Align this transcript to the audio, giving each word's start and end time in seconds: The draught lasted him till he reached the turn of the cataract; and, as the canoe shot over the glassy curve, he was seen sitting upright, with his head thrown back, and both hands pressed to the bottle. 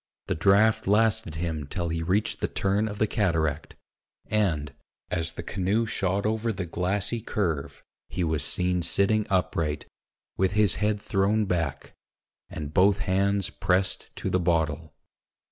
The 0.25 0.33
draught 0.33 0.87
lasted 0.87 1.35
him 1.35 1.67
till 1.67 1.89
he 1.89 2.01
reached 2.01 2.39
the 2.39 2.47
turn 2.47 2.87
of 2.87 2.97
the 2.97 3.05
cataract; 3.05 3.75
and, 4.25 4.73
as 5.11 5.33
the 5.33 5.43
canoe 5.43 5.85
shot 5.85 6.25
over 6.25 6.51
the 6.51 6.65
glassy 6.65 7.21
curve, 7.21 7.83
he 8.09 8.23
was 8.23 8.43
seen 8.43 8.81
sitting 8.81 9.27
upright, 9.29 9.85
with 10.37 10.53
his 10.53 10.77
head 10.81 10.99
thrown 10.99 11.45
back, 11.45 11.93
and 12.49 12.73
both 12.73 12.97
hands 12.97 13.51
pressed 13.51 14.09
to 14.15 14.31
the 14.31 14.39
bottle. 14.39 14.95